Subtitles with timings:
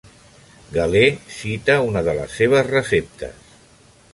[0.77, 1.03] Galè
[1.39, 3.53] cita una de les seves receptes.